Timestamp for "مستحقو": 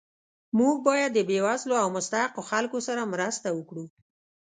1.97-2.41